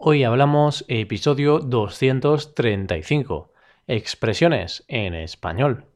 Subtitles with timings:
[0.00, 3.50] Hoy hablamos episodio 235,
[3.88, 5.86] expresiones en español.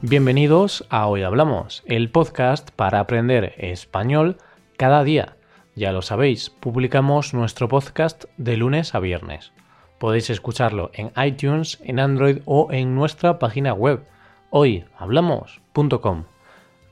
[0.00, 4.38] Bienvenidos a Hoy Hablamos, el podcast para aprender español
[4.76, 5.36] cada día.
[5.76, 9.52] Ya lo sabéis, publicamos nuestro podcast de lunes a viernes.
[10.00, 14.04] Podéis escucharlo en iTunes, en Android o en nuestra página web
[14.54, 16.24] hoyhablamos.com.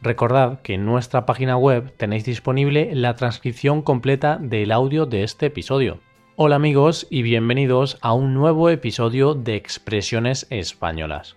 [0.00, 5.46] Recordad que en nuestra página web tenéis disponible la transcripción completa del audio de este
[5.46, 5.98] episodio.
[6.36, 11.36] Hola amigos y bienvenidos a un nuevo episodio de Expresiones Españolas.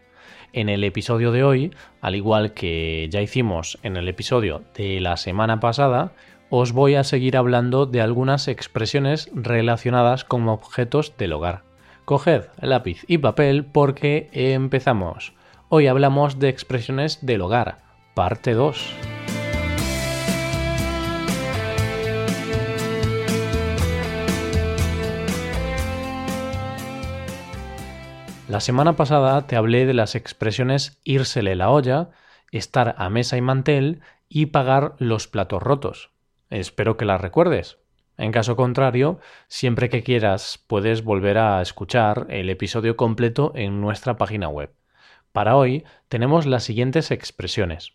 [0.54, 5.18] En el episodio de hoy, al igual que ya hicimos en el episodio de la
[5.18, 6.14] semana pasada,
[6.50, 11.64] os voy a seguir hablando de algunas expresiones relacionadas con objetos del hogar.
[12.06, 15.34] Coged lápiz y papel porque empezamos.
[15.76, 17.80] Hoy hablamos de expresiones del hogar,
[18.14, 18.94] parte 2.
[28.48, 32.12] La semana pasada te hablé de las expresiones írsele la olla,
[32.52, 36.12] estar a mesa y mantel y pagar los platos rotos.
[36.52, 37.80] Espero que las recuerdes.
[38.20, 44.18] En caso contrario, siempre que quieras puedes volver a escuchar el episodio completo en nuestra
[44.18, 44.70] página web.
[45.34, 47.94] Para hoy tenemos las siguientes expresiones.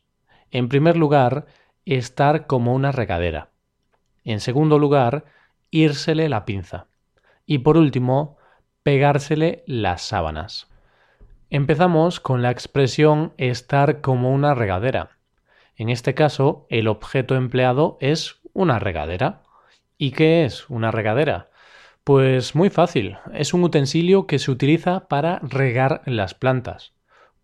[0.50, 1.47] En primer lugar,
[1.84, 3.50] estar como una regadera.
[4.25, 5.25] En segundo lugar,
[5.70, 6.89] írsele la pinza.
[7.47, 8.39] Y por último,
[8.83, 10.66] pegársele las sábanas.
[11.48, 15.11] Empezamos con la expresión estar como una regadera.
[15.77, 19.44] En este caso, el objeto empleado es una regadera.
[19.97, 21.50] ¿Y qué es una regadera?
[22.03, 26.97] Pues muy fácil, es un utensilio que se utiliza para regar las plantas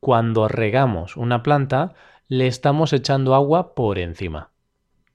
[0.05, 1.95] cuando regamos una planta,
[2.29, 4.51] le estamos echando agua por encima.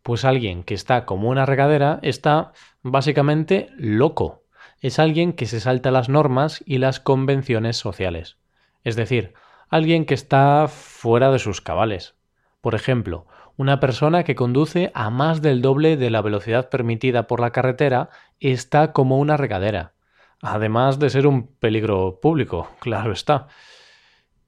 [0.01, 4.41] Pues alguien que está como una regadera está básicamente loco.
[4.81, 8.37] Es alguien que se salta las normas y las convenciones sociales.
[8.83, 9.35] Es decir,
[9.69, 12.15] alguien que está fuera de sus cabales.
[12.59, 17.41] Por ejemplo, una persona que conduce a más del doble de la velocidad permitida por
[17.41, 19.93] la carretera está como una regadera.
[20.41, 23.49] Además de ser un peligro público, claro está.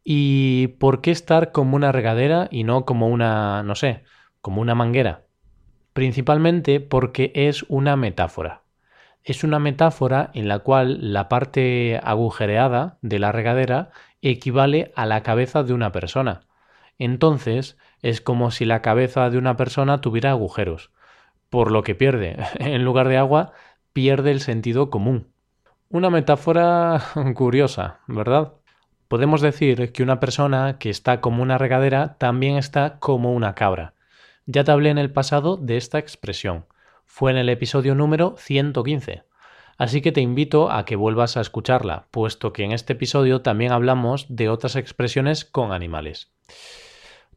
[0.03, 4.03] ¿Y por qué estar como una regadera y no como una, no sé,
[4.41, 5.25] como una manguera?
[5.93, 8.63] Principalmente porque es una metáfora.
[9.23, 13.91] Es una metáfora en la cual la parte agujereada de la regadera
[14.21, 16.41] equivale a la cabeza de una persona.
[16.97, 20.91] Entonces es como si la cabeza de una persona tuviera agujeros,
[21.49, 23.51] por lo que pierde, en lugar de agua,
[23.93, 25.27] pierde el sentido común.
[25.89, 27.01] Una metáfora
[27.35, 28.53] curiosa, ¿verdad?
[29.11, 33.93] Podemos decir que una persona que está como una regadera también está como una cabra.
[34.45, 36.65] Ya te hablé en el pasado de esta expresión.
[37.05, 39.23] Fue en el episodio número 115.
[39.77, 43.73] Así que te invito a que vuelvas a escucharla, puesto que en este episodio también
[43.73, 46.31] hablamos de otras expresiones con animales.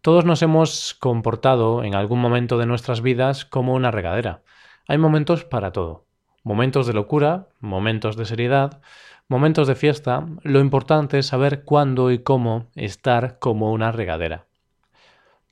[0.00, 4.42] Todos nos hemos comportado en algún momento de nuestras vidas como una regadera.
[4.86, 6.03] Hay momentos para todo.
[6.44, 8.82] Momentos de locura, momentos de seriedad,
[9.28, 14.44] momentos de fiesta, lo importante es saber cuándo y cómo estar como una regadera.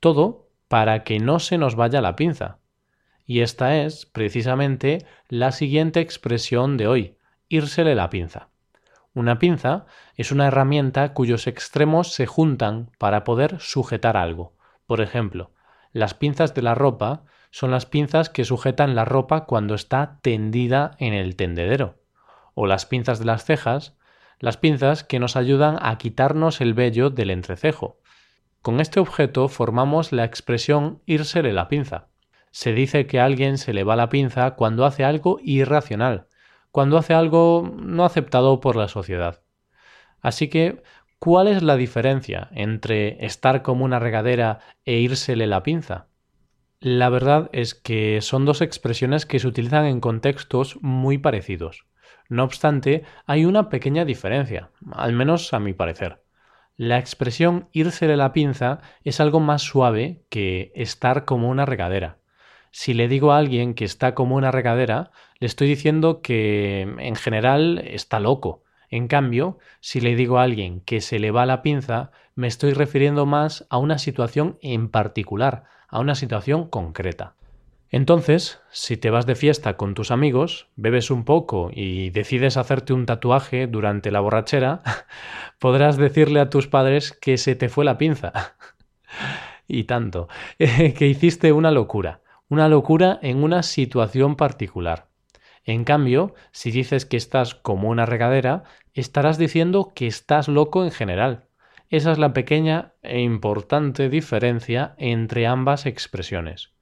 [0.00, 2.58] Todo para que no se nos vaya la pinza.
[3.24, 7.16] Y esta es, precisamente, la siguiente expresión de hoy,
[7.48, 8.48] írsele la pinza.
[9.14, 9.86] Una pinza
[10.16, 14.52] es una herramienta cuyos extremos se juntan para poder sujetar algo.
[14.86, 15.52] Por ejemplo,
[15.92, 20.96] las pinzas de la ropa son las pinzas que sujetan la ropa cuando está tendida
[20.98, 22.02] en el tendedero
[22.54, 23.96] o las pinzas de las cejas,
[24.40, 28.00] las pinzas que nos ayudan a quitarnos el vello del entrecejo.
[28.62, 32.08] Con este objeto formamos la expresión írsele la pinza.
[32.50, 36.28] Se dice que a alguien se le va la pinza cuando hace algo irracional,
[36.70, 39.42] cuando hace algo no aceptado por la sociedad.
[40.20, 40.82] Así que,
[41.18, 46.08] ¿cuál es la diferencia entre estar como una regadera e írsele la pinza?
[46.84, 51.86] La verdad es que son dos expresiones que se utilizan en contextos muy parecidos.
[52.28, 56.24] No obstante, hay una pequeña diferencia, al menos a mi parecer.
[56.76, 62.18] La expresión írsele la pinza es algo más suave que estar como una regadera.
[62.72, 67.14] Si le digo a alguien que está como una regadera, le estoy diciendo que en
[67.14, 68.64] general está loco.
[68.90, 72.72] En cambio, si le digo a alguien que se le va la pinza, me estoy
[72.72, 77.34] refiriendo más a una situación en particular, a una situación concreta.
[77.90, 82.94] Entonces, si te vas de fiesta con tus amigos, bebes un poco y decides hacerte
[82.94, 84.82] un tatuaje durante la borrachera,
[85.58, 88.32] podrás decirle a tus padres que se te fue la pinza.
[89.68, 95.08] y tanto, que hiciste una locura, una locura en una situación particular.
[95.64, 98.64] En cambio, si dices que estás como una regadera,
[98.94, 101.44] estarás diciendo que estás loco en general.
[101.92, 106.72] Esa es la pequeña e importante diferencia entre ambas expresiones.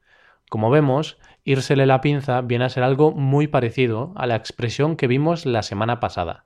[0.49, 5.09] Como vemos, írsele la pinza viene a ser algo muy parecido a la expresión que
[5.09, 6.45] vimos la semana pasada,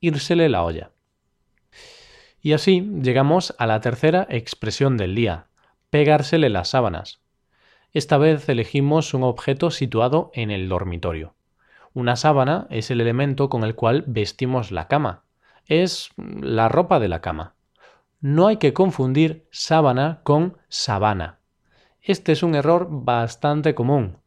[0.00, 0.92] írsele la olla.
[2.40, 5.48] Y así llegamos a la tercera expresión del día,
[5.90, 7.20] pegársele las sábanas.
[7.92, 11.34] Esta vez elegimos un objeto situado en el dormitorio.
[11.92, 15.24] Una sábana es el elemento con el cual vestimos la cama.
[15.66, 17.55] Es la ropa de la cama.
[18.28, 21.38] No hay que confundir sábana con sabana.
[22.02, 24.18] Este es un error bastante común.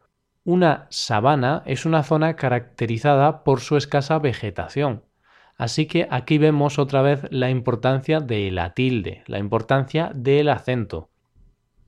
[0.45, 5.03] Una sabana es una zona caracterizada por su escasa vegetación.
[5.57, 11.09] Así que aquí vemos otra vez la importancia de la tilde, la importancia del acento.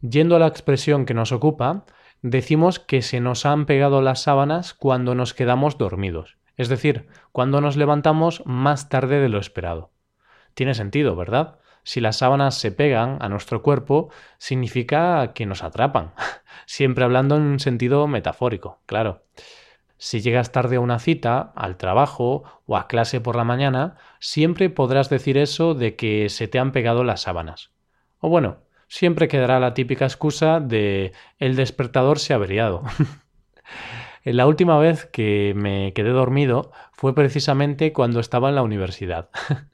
[0.02, 1.86] Yendo a la expresión que nos ocupa,
[2.22, 7.62] decimos que se nos han pegado las sábanas cuando nos quedamos dormidos, es decir, cuando
[7.62, 9.92] nos levantamos más tarde de lo esperado.
[10.56, 11.61] Tiene sentido, ¿verdad?
[11.83, 16.13] Si las sábanas se pegan a nuestro cuerpo, significa que nos atrapan,
[16.66, 19.24] siempre hablando en un sentido metafórico, claro.
[19.98, 24.72] Si llegas tarde a una cita, al trabajo o a clase por la mañana, siempre
[24.72, 27.72] podrás decir eso de que se te han pegado las sábanas.
[28.19, 32.81] O bueno, siempre quedará la típica excusa de el despertador se ha averiado.
[34.24, 39.30] la última vez que me quedé dormido fue precisamente cuando estaba en la universidad.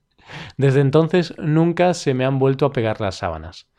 [0.57, 3.69] Desde entonces nunca se me han vuelto a pegar las sábanas.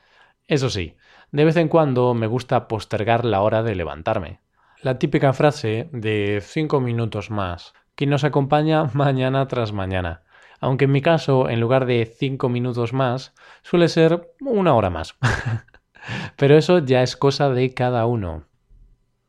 [0.47, 0.97] Eso sí,
[1.31, 4.41] de vez en cuando me gusta postergar la hora de levantarme.
[4.83, 10.23] La típica frase de cinco minutos más, que nos acompaña mañana tras mañana
[10.61, 15.17] aunque en mi caso, en lugar de 5 minutos más, suele ser una hora más.
[16.37, 18.45] Pero eso ya es cosa de cada uno.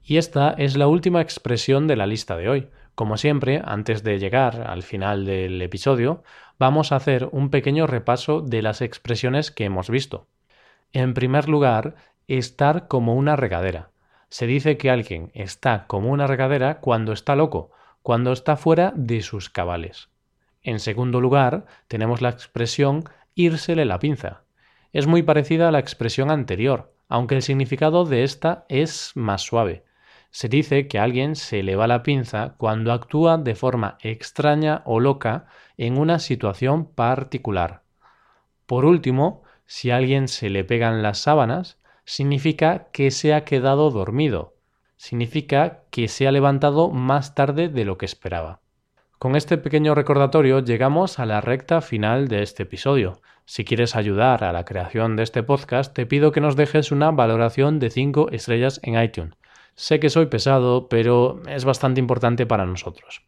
[0.02, 2.70] Y esta es la última expresión de la lista de hoy.
[2.96, 6.24] Como siempre, antes de llegar al final del episodio,
[6.60, 10.28] vamos a hacer un pequeño repaso de las expresiones que hemos visto.
[10.92, 11.96] En primer lugar,
[12.28, 13.90] estar como una regadera.
[14.30, 17.72] Se dice que alguien está como una regadera cuando está loco,
[18.04, 20.10] cuando está fuera de sus cabales.
[20.62, 24.44] En segundo lugar, tenemos la expresión írsele la pinza.
[24.92, 29.84] Es muy parecida a la expresión anterior, aunque el significado de esta es más suave.
[30.32, 35.00] Se dice que alguien se le va la pinza cuando actúa de forma extraña o
[35.00, 35.48] loca
[35.78, 37.84] en una situación particular.
[38.66, 43.92] Por último, si a alguien se le pegan las sábanas, significa que se ha quedado
[43.92, 44.56] dormido.
[44.98, 48.62] Significa que se ha levantado más tarde de lo que esperaba.
[49.18, 53.22] Con este pequeño recordatorio llegamos a la recta final de este episodio.
[53.46, 57.12] Si quieres ayudar a la creación de este podcast, te pido que nos dejes una
[57.12, 59.39] valoración de 5 estrellas en iTunes.
[59.80, 63.22] Sé que soy pesado, pero es bastante importante para nosotros.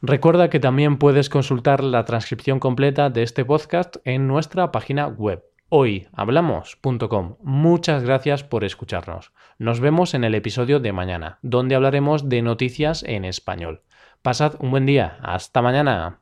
[0.00, 5.42] Recuerda que también puedes consultar la transcripción completa de este podcast en nuestra página web
[5.70, 7.36] hoyhablamos.com.
[7.42, 9.32] Muchas gracias por escucharnos.
[9.58, 13.82] Nos vemos en el episodio de mañana, donde hablaremos de noticias en español.
[14.22, 15.18] Pasad un buen día.
[15.20, 16.20] Hasta mañana.